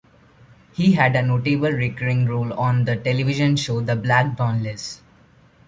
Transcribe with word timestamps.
He 0.73 0.93
had 0.93 1.15
a 1.15 1.21
notable 1.21 1.69
recurring 1.69 2.25
role 2.25 2.51
on 2.53 2.85
the 2.85 2.95
Television 2.95 3.55
show 3.55 3.81
The 3.81 3.95
Black 3.95 4.35
Donnellys. 4.35 4.99